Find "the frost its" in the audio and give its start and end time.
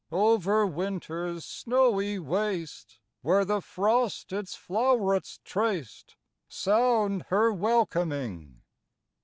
3.45-4.55